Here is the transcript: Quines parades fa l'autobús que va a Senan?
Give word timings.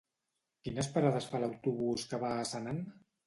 Quines 0.67 0.87
parades 0.95 1.27
fa 1.33 1.41
l'autobús 1.45 2.07
que 2.13 2.21
va 2.27 2.35
a 2.39 2.49
Senan? 2.55 2.81